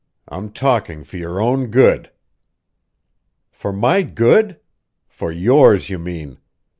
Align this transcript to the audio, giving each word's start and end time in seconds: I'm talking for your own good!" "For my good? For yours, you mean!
I'm 0.27 0.51
talking 0.51 1.03
for 1.03 1.17
your 1.17 1.39
own 1.39 1.67
good!" 1.67 2.09
"For 3.51 3.71
my 3.71 4.01
good? 4.01 4.59
For 5.07 5.31
yours, 5.31 5.91
you 5.91 5.99
mean! 5.99 6.39